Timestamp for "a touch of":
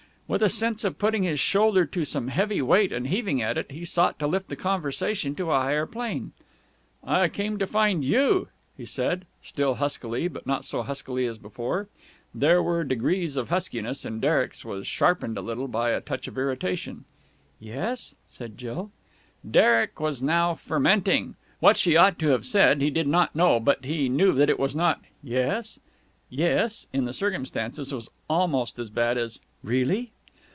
15.89-16.37